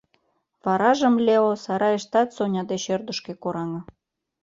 [0.63, 3.81] Варажым Лео сарайыштат Соня деч ӧрдыжкӧ кораҥе.